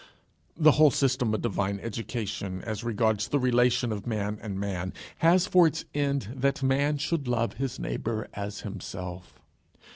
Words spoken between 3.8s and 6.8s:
of man and man, has for its end that a